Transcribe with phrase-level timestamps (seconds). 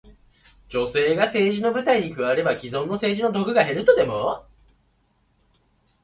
[0.67, 4.43] 女性が政治の舞台に加われば、既存の政治の毒が減るとでも？